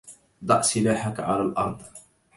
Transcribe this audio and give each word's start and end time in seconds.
ضع 0.45 0.61
سلاحك 0.61 1.19
على 1.19 1.41
الأرض. 1.41 1.81